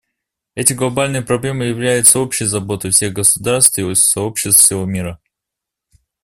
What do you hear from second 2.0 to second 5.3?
общей заботой всех государств и сообществ всего мира.